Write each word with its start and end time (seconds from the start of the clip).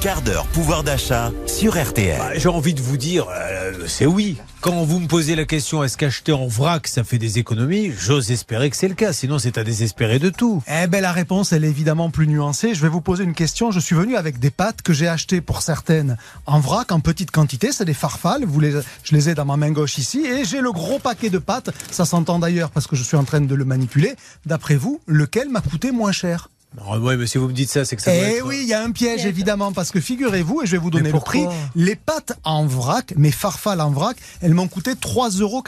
quart 0.00 0.22
d'heure 0.22 0.46
pouvoir 0.46 0.84
d'achat 0.84 1.32
sur 1.46 1.80
RTL. 1.80 2.18
Bah, 2.18 2.30
J'ai 2.36 2.48
envie 2.48 2.74
de 2.74 2.80
vous 2.80 2.96
dire, 2.96 3.26
euh, 3.32 3.86
c'est 3.88 4.06
oui. 4.06 4.36
Quand 4.60 4.84
vous 4.84 5.00
me 5.00 5.08
posez 5.08 5.34
la 5.34 5.44
question, 5.44 5.82
est-ce 5.82 5.96
qu'acheter 5.96 6.32
en 6.32 6.46
vrac, 6.46 6.86
ça 6.86 7.02
fait 7.02 7.18
des 7.18 7.38
économies? 7.38 7.92
J'ose 7.98 8.30
espérer 8.30 8.70
que 8.70 8.76
c'est 8.76 8.88
le 8.88 8.94
cas, 8.94 9.12
sinon 9.12 9.38
c'est 9.38 9.58
à 9.58 9.64
désespérer 9.64 10.18
de 10.20 10.30
tout. 10.30 10.62
Eh 10.68 10.86
ben 10.86 11.00
la 11.00 11.10
réponse, 11.10 11.52
elle 11.52 11.64
est 11.64 11.68
évidemment 11.68 12.10
plus 12.10 12.28
nuancée. 12.28 12.74
Je 12.74 12.82
vais 12.82 12.88
vous 12.88 13.00
poser 13.00 13.24
une 13.24 13.34
question. 13.34 13.70
Je 13.72 13.80
suis 13.80 13.96
venu 13.96 14.16
avec 14.16 14.38
des 14.38 14.50
pâtes 14.50 14.82
que 14.82 14.92
j'ai 14.92 15.08
achetées 15.08 15.40
pour 15.40 15.62
certaines 15.62 16.16
en 16.46 16.60
vrac, 16.60 16.92
en 16.92 17.00
petite 17.00 17.30
quantité. 17.32 17.72
C'est 17.72 17.84
des 17.84 17.94
farfales. 17.94 18.44
Vous 18.44 18.60
les, 18.60 18.72
je 19.02 19.14
les 19.14 19.30
ai 19.30 19.34
dans 19.34 19.44
ma 19.44 19.56
main 19.56 19.70
gauche 19.70 19.98
ici. 19.98 20.24
Et 20.26 20.44
j'ai 20.44 20.60
le 20.60 20.70
gros 20.70 20.98
paquet 21.00 21.30
de 21.30 21.38
pâtes. 21.38 21.70
Ça 21.90 22.04
s'entend 22.04 22.38
d'ailleurs 22.38 22.70
parce 22.70 22.86
que 22.86 22.94
je 22.94 23.02
suis 23.02 23.16
en 23.16 23.24
train 23.24 23.40
de 23.40 23.54
le 23.54 23.64
manipuler. 23.64 24.14
D'après 24.46 24.76
vous, 24.76 25.00
lequel 25.06 25.48
m'a 25.48 25.60
coûté 25.60 25.90
moins 25.90 26.12
cher? 26.12 26.48
Ah 26.86 26.98
ouais, 26.98 27.16
mais 27.16 27.26
si 27.26 27.38
vous 27.38 27.48
me 27.48 27.52
dites 27.52 27.70
ça, 27.70 27.84
c'est 27.84 27.96
que 27.96 28.02
ça 28.02 28.14
Eh 28.14 28.18
être- 28.36 28.46
oui, 28.46 28.60
il 28.62 28.68
y 28.68 28.74
a 28.74 28.82
un 28.82 28.90
piège 28.90 29.24
évidemment 29.24 29.72
parce 29.72 29.90
que 29.90 30.00
figurez-vous, 30.00 30.62
et 30.62 30.66
je 30.66 30.72
vais 30.72 30.78
vous 30.78 30.90
donner 30.90 31.10
le 31.10 31.18
prix, 31.20 31.46
les 31.74 31.96
pâtes 31.96 32.34
en 32.44 32.66
vrac, 32.66 33.14
mes 33.16 33.32
farfales 33.32 33.80
en 33.80 33.90
vrac, 33.90 34.16
elles 34.42 34.54
m'ont 34.54 34.68
coûté 34.68 34.94
3,90 34.94 35.40
euros 35.42 35.62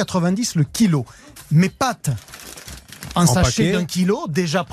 le 0.57 0.65
kilo. 0.65 1.07
Mes 1.51 1.69
pâtes 1.71 2.11
En 3.23 3.27
sachet 3.27 3.73
d'un 3.73 3.85
kilo, 3.85 4.27
déjà 4.29 4.65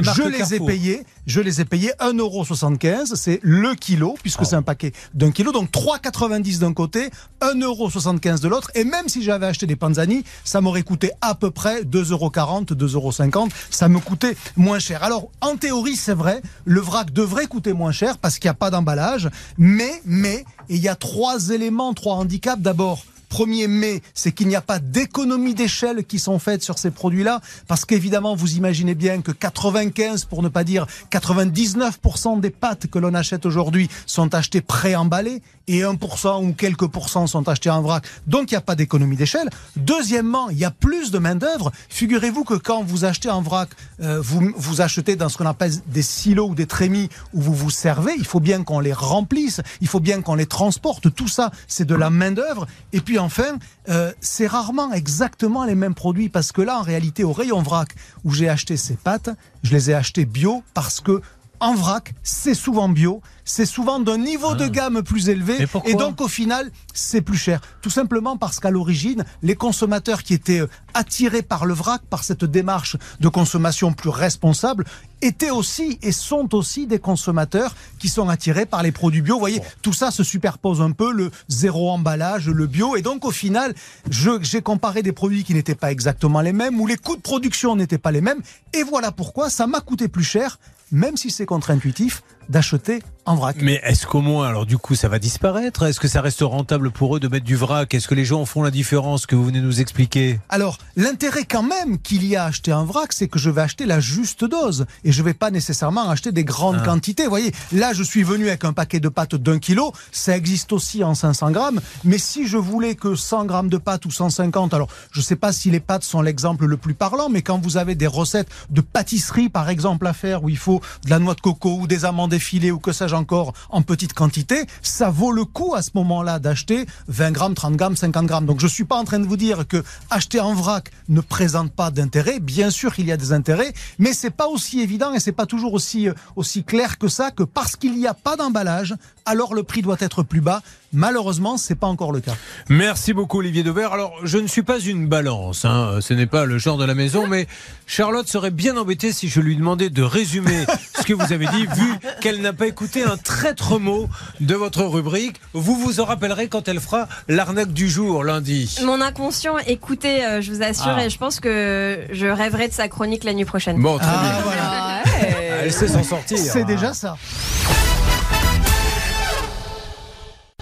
marque 0.00 0.16
je 0.16 0.22
les 0.28 0.54
ai 0.54 0.60
payées, 0.60 1.04
je 1.26 1.40
les 1.40 1.60
ai 1.60 1.64
payées 1.64 1.92
1,75€, 2.00 3.14
c'est 3.14 3.40
le 3.42 3.74
kilo, 3.74 4.16
puisque 4.22 4.40
Oh. 4.42 4.44
c'est 4.44 4.56
un 4.56 4.62
paquet 4.62 4.92
d'un 5.14 5.30
kilo, 5.30 5.52
donc 5.52 5.70
3,90€ 5.70 6.58
d'un 6.58 6.72
côté, 6.72 7.10
1,75€ 7.40 8.40
de 8.40 8.48
l'autre, 8.48 8.70
et 8.74 8.84
même 8.84 9.08
si 9.08 9.22
j'avais 9.22 9.46
acheté 9.46 9.66
des 9.66 9.76
panzani, 9.76 10.24
ça 10.44 10.60
m'aurait 10.60 10.82
coûté 10.82 11.10
à 11.20 11.34
peu 11.34 11.50
près 11.50 11.82
2,40€, 11.82 12.74
2,50€, 12.74 13.50
ça 13.70 13.88
me 13.88 13.98
coûtait 13.98 14.36
moins 14.56 14.78
cher. 14.78 15.02
Alors, 15.02 15.28
en 15.40 15.56
théorie, 15.56 15.96
c'est 15.96 16.14
vrai, 16.14 16.42
le 16.64 16.80
vrac 16.80 17.12
devrait 17.12 17.46
coûter 17.46 17.72
moins 17.72 17.92
cher 17.92 18.18
parce 18.18 18.38
qu'il 18.38 18.48
n'y 18.48 18.52
a 18.52 18.54
pas 18.54 18.70
d'emballage, 18.70 19.28
mais, 19.58 20.02
mais, 20.04 20.44
et 20.68 20.76
il 20.76 20.82
y 20.82 20.88
a 20.88 20.94
trois 20.94 21.50
éléments, 21.50 21.94
trois 21.94 22.14
handicaps. 22.14 22.60
D'abord, 22.60 23.04
Premier 23.30 23.68
mais, 23.68 24.02
c'est 24.12 24.32
qu'il 24.32 24.48
n'y 24.48 24.56
a 24.56 24.60
pas 24.60 24.80
d'économie 24.80 25.54
d'échelle 25.54 26.04
qui 26.04 26.18
sont 26.18 26.38
faites 26.38 26.62
sur 26.62 26.78
ces 26.78 26.90
produits-là, 26.90 27.40
parce 27.68 27.84
qu'évidemment, 27.84 28.34
vous 28.34 28.56
imaginez 28.56 28.94
bien 28.94 29.22
que 29.22 29.30
95, 29.30 30.24
pour 30.24 30.42
ne 30.42 30.48
pas 30.48 30.64
dire 30.64 30.86
99% 31.12 32.40
des 32.40 32.50
pâtes 32.50 32.88
que 32.88 32.98
l'on 32.98 33.14
achète 33.14 33.46
aujourd'hui 33.46 33.88
sont 34.04 34.34
achetées 34.34 34.60
préemballées, 34.60 35.42
et 35.70 35.82
1% 35.82 36.44
ou 36.44 36.52
quelques 36.52 36.88
pourcents 36.88 37.28
sont 37.28 37.48
achetés 37.48 37.70
en 37.70 37.80
vrac. 37.80 38.04
Donc, 38.26 38.50
il 38.50 38.54
n'y 38.54 38.58
a 38.58 38.60
pas 38.60 38.74
d'économie 38.74 39.14
d'échelle. 39.14 39.48
Deuxièmement, 39.76 40.50
il 40.50 40.58
y 40.58 40.64
a 40.64 40.72
plus 40.72 41.12
de 41.12 41.18
main-d'œuvre. 41.18 41.70
Figurez-vous 41.88 42.42
que 42.42 42.54
quand 42.54 42.82
vous 42.82 43.04
achetez 43.04 43.30
en 43.30 43.40
vrac, 43.40 43.68
euh, 44.02 44.20
vous, 44.20 44.52
vous 44.56 44.80
achetez 44.80 45.14
dans 45.14 45.28
ce 45.28 45.38
qu'on 45.38 45.46
appelle 45.46 45.72
des 45.86 46.02
silos 46.02 46.48
ou 46.48 46.54
des 46.56 46.66
trémies 46.66 47.08
où 47.32 47.40
vous 47.40 47.54
vous 47.54 47.70
servez. 47.70 48.12
Il 48.18 48.26
faut 48.26 48.40
bien 48.40 48.64
qu'on 48.64 48.80
les 48.80 48.92
remplisse, 48.92 49.60
il 49.80 49.86
faut 49.86 50.00
bien 50.00 50.22
qu'on 50.22 50.34
les 50.34 50.46
transporte. 50.46 51.14
Tout 51.14 51.28
ça, 51.28 51.52
c'est 51.68 51.86
de 51.86 51.94
la 51.94 52.10
main-d'œuvre. 52.10 52.66
Et 52.92 53.00
puis 53.00 53.19
enfin, 53.20 53.58
euh, 53.88 54.12
c'est 54.20 54.46
rarement 54.46 54.92
exactement 54.92 55.64
les 55.64 55.74
mêmes 55.74 55.94
produits 55.94 56.28
parce 56.28 56.52
que 56.52 56.62
là, 56.62 56.78
en 56.78 56.82
réalité, 56.82 57.24
au 57.24 57.32
rayon 57.32 57.62
vrac 57.62 57.94
où 58.24 58.32
j'ai 58.32 58.48
acheté 58.48 58.76
ces 58.76 58.94
pâtes, 58.94 59.30
je 59.62 59.72
les 59.72 59.90
ai 59.90 59.94
achetées 59.94 60.24
bio 60.24 60.62
parce 60.74 61.00
que 61.00 61.20
en 61.60 61.74
vrac, 61.74 62.14
c'est 62.22 62.54
souvent 62.54 62.88
bio, 62.88 63.20
c'est 63.44 63.66
souvent 63.66 64.00
d'un 64.00 64.18
niveau 64.18 64.54
de 64.54 64.66
gamme 64.66 65.02
plus 65.02 65.28
élevé, 65.28 65.66
et 65.84 65.94
donc 65.94 66.20
au 66.20 66.28
final, 66.28 66.70
c'est 66.94 67.20
plus 67.20 67.36
cher. 67.36 67.60
Tout 67.82 67.90
simplement 67.90 68.36
parce 68.36 68.60
qu'à 68.60 68.70
l'origine, 68.70 69.24
les 69.42 69.54
consommateurs 69.54 70.22
qui 70.22 70.34
étaient 70.34 70.60
euh, 70.60 70.68
attirés 70.94 71.42
par 71.42 71.66
le 71.66 71.74
vrac, 71.74 72.02
par 72.08 72.24
cette 72.24 72.44
démarche 72.44 72.96
de 73.20 73.28
consommation 73.28 73.92
plus 73.92 74.10
responsable, 74.10 74.84
étaient 75.22 75.50
aussi 75.50 75.98
et 76.02 76.12
sont 76.12 76.54
aussi 76.54 76.86
des 76.86 76.98
consommateurs 76.98 77.74
qui 77.98 78.08
sont 78.08 78.28
attirés 78.28 78.66
par 78.66 78.82
les 78.82 78.92
produits 78.92 79.20
bio. 79.20 79.34
Vous 79.34 79.40
voyez, 79.40 79.60
tout 79.82 79.92
ça 79.92 80.10
se 80.10 80.24
superpose 80.24 80.80
un 80.80 80.92
peu, 80.92 81.12
le 81.12 81.30
zéro 81.48 81.90
emballage, 81.90 82.48
le 82.48 82.66
bio, 82.66 82.96
et 82.96 83.02
donc 83.02 83.24
au 83.24 83.30
final, 83.30 83.74
j'ai 84.08 84.62
comparé 84.62 85.02
des 85.02 85.12
produits 85.12 85.44
qui 85.44 85.54
n'étaient 85.54 85.74
pas 85.74 85.92
exactement 85.92 86.40
les 86.40 86.52
mêmes, 86.52 86.80
où 86.80 86.86
les 86.86 86.96
coûts 86.96 87.16
de 87.16 87.20
production 87.20 87.76
n'étaient 87.76 87.98
pas 87.98 88.12
les 88.12 88.20
mêmes, 88.20 88.40
et 88.72 88.82
voilà 88.82 89.12
pourquoi 89.12 89.50
ça 89.50 89.66
m'a 89.66 89.80
coûté 89.80 90.08
plus 90.08 90.24
cher, 90.24 90.58
même 90.92 91.16
si 91.16 91.30
c'est 91.30 91.46
contre-intuitif, 91.46 92.22
d'acheter 92.50 93.00
en 93.26 93.36
vrac. 93.36 93.56
Mais 93.60 93.80
est-ce 93.84 94.06
qu'au 94.06 94.22
moins, 94.22 94.48
alors 94.48 94.66
du 94.66 94.76
coup, 94.76 94.94
ça 94.94 95.08
va 95.08 95.18
disparaître? 95.18 95.84
Est-ce 95.84 96.00
que 96.00 96.08
ça 96.08 96.20
reste 96.20 96.40
rentable 96.40 96.90
pour 96.90 97.16
eux 97.16 97.20
de 97.20 97.28
mettre 97.28 97.44
du 97.44 97.54
vrac? 97.54 97.92
Est-ce 97.94 98.08
que 98.08 98.14
les 98.14 98.24
gens 98.24 98.44
font 98.44 98.62
la 98.62 98.70
différence 98.72 99.26
que 99.26 99.36
vous 99.36 99.44
venez 99.44 99.60
de 99.60 99.66
nous 99.66 99.80
expliquer? 99.80 100.40
Alors, 100.48 100.78
l'intérêt 100.96 101.44
quand 101.44 101.62
même 101.62 101.98
qu'il 101.98 102.24
y 102.26 102.34
a 102.34 102.44
à 102.44 102.46
acheter 102.48 102.72
un 102.72 102.84
vrac, 102.84 103.12
c'est 103.12 103.28
que 103.28 103.38
je 103.38 103.50
vais 103.50 103.60
acheter 103.60 103.86
la 103.86 104.00
juste 104.00 104.44
dose 104.44 104.86
et 105.04 105.12
je 105.12 105.22
vais 105.22 105.34
pas 105.34 105.50
nécessairement 105.50 106.08
acheter 106.10 106.32
des 106.32 106.44
grandes 106.44 106.78
Ah. 106.80 106.84
quantités. 106.86 107.24
Vous 107.24 107.30
voyez, 107.30 107.52
là, 107.72 107.92
je 107.92 108.02
suis 108.02 108.22
venu 108.24 108.48
avec 108.48 108.64
un 108.64 108.72
paquet 108.72 108.98
de 109.00 109.08
pâtes 109.08 109.36
d'un 109.36 109.58
kilo. 109.58 109.92
Ça 110.10 110.36
existe 110.36 110.72
aussi 110.72 111.04
en 111.04 111.14
500 111.14 111.50
grammes. 111.52 111.80
Mais 112.04 112.18
si 112.18 112.46
je 112.48 112.56
voulais 112.56 112.94
que 112.96 113.14
100 113.14 113.44
grammes 113.44 113.68
de 113.68 113.78
pâtes 113.78 114.06
ou 114.06 114.10
150, 114.10 114.74
alors 114.74 114.88
je 115.12 115.20
sais 115.20 115.36
pas 115.36 115.52
si 115.52 115.70
les 115.70 115.80
pâtes 115.80 116.04
sont 116.04 116.22
l'exemple 116.22 116.64
le 116.66 116.76
plus 116.78 116.94
parlant, 116.94 117.28
mais 117.28 117.42
quand 117.42 117.58
vous 117.62 117.76
avez 117.76 117.94
des 117.94 118.06
recettes 118.08 118.48
de 118.70 118.80
pâtisserie, 118.80 119.50
par 119.50 119.68
exemple, 119.68 120.06
à 120.06 120.14
faire 120.14 120.42
où 120.42 120.48
il 120.48 120.56
faut 120.58 120.80
de 121.04 121.10
la 121.10 121.18
noix 121.18 121.34
de 121.34 121.40
coco 121.40 121.76
ou 121.78 121.86
des 121.86 122.04
amandes 122.06 122.32
effilées 122.40 122.70
ou 122.70 122.78
que 122.78 122.92
sais-je 122.92 123.14
encore 123.14 123.52
en 123.68 123.82
petite 123.82 124.14
quantité, 124.14 124.64
ça 124.80 125.10
vaut 125.10 125.30
le 125.30 125.44
coup 125.44 125.74
à 125.74 125.82
ce 125.82 125.90
moment-là 125.96 126.38
d'acheter 126.38 126.86
20 127.08 127.32
grammes, 127.32 127.54
30 127.54 127.76
grammes, 127.76 127.96
50 127.96 128.24
grammes. 128.24 128.46
Donc 128.46 128.60
je 128.60 128.66
suis 128.66 128.84
pas 128.84 128.96
en 128.96 129.04
train 129.04 129.18
de 129.18 129.26
vous 129.26 129.36
dire 129.36 129.68
que 129.68 129.84
acheter 130.08 130.40
en 130.40 130.54
vrac 130.54 130.90
ne 131.10 131.20
présente 131.20 131.70
pas 131.70 131.90
d'intérêt. 131.90 132.40
Bien 132.40 132.70
sûr 132.70 132.94
qu'il 132.94 133.06
y 133.06 133.12
a 133.12 133.18
des 133.18 133.34
intérêts, 133.34 133.74
mais 133.98 134.14
c'est 134.14 134.30
pas 134.30 134.46
aussi 134.46 134.80
évident 134.80 135.12
et 135.12 135.20
c'est 135.20 135.32
pas 135.32 135.44
toujours 135.44 135.74
aussi, 135.74 136.08
euh, 136.08 136.14
aussi 136.34 136.64
clair 136.64 136.96
que 136.96 137.08
ça 137.08 137.30
que 137.30 137.42
parce 137.42 137.76
qu'il 137.76 137.94
n'y 137.98 138.06
a 138.06 138.14
pas 138.14 138.36
d'emballage, 138.36 138.94
alors 139.26 139.54
le 139.54 139.62
prix 139.62 139.82
doit 139.82 139.98
être 140.00 140.22
plus 140.22 140.40
bas. 140.40 140.62
Malheureusement, 140.92 141.56
c'est 141.56 141.76
pas 141.76 141.86
encore 141.86 142.10
le 142.10 142.20
cas. 142.20 142.34
Merci 142.68 143.12
beaucoup 143.12 143.38
Olivier 143.38 143.62
Dauvert. 143.62 143.92
Alors, 143.92 144.14
je 144.24 144.38
ne 144.38 144.48
suis 144.48 144.62
pas 144.62 144.80
une 144.80 145.06
balance, 145.06 145.64
hein. 145.64 145.98
ce 146.00 146.14
n'est 146.14 146.26
pas 146.26 146.46
le 146.46 146.58
genre 146.58 146.78
de 146.78 146.84
la 146.84 146.94
maison, 146.94 147.26
mais 147.28 147.46
Charlotte 147.86 148.26
serait 148.26 148.50
bien 148.50 148.76
embêtée 148.76 149.12
si 149.12 149.28
je 149.28 149.40
lui 149.40 149.56
demandais 149.56 149.90
de 149.90 150.02
résumer 150.02 150.64
que 151.10 151.14
vous 151.14 151.32
avez 151.32 151.46
dit, 151.46 151.66
vu 151.66 151.92
qu'elle 152.20 152.40
n'a 152.40 152.52
pas 152.52 152.66
écouté 152.68 153.02
un 153.02 153.16
traître 153.16 153.80
mot 153.80 154.08
de 154.40 154.54
votre 154.54 154.84
rubrique. 154.84 155.40
Vous 155.54 155.74
vous 155.74 155.98
en 156.00 156.04
rappellerez 156.04 156.46
quand 156.48 156.68
elle 156.68 156.78
fera 156.78 157.08
l'arnaque 157.26 157.72
du 157.72 157.88
jour 157.88 158.22
lundi. 158.22 158.76
Mon 158.84 159.00
inconscient, 159.00 159.58
écoutez, 159.66 160.24
euh, 160.24 160.40
je 160.40 160.52
vous 160.52 160.62
assure, 160.62 160.94
Ah. 160.96 161.04
et 161.04 161.10
je 161.10 161.18
pense 161.18 161.40
que 161.40 162.00
je 162.12 162.26
rêverai 162.26 162.68
de 162.68 162.72
sa 162.72 162.86
chronique 162.88 163.24
la 163.24 163.32
nuit 163.34 163.44
prochaine. 163.44 163.80
Bon, 163.82 163.98
très 163.98 164.06
Ah, 164.08 164.22
bien. 164.22 164.40
voilà. 164.44 164.62
Ah, 164.62 165.02
ouais. 165.04 165.60
Elle 165.64 165.72
sait 165.72 165.88
s'en 165.88 166.04
sortir. 166.04 166.38
C'est 166.38 166.64
déjà 166.64 166.94
ça. 166.94 167.16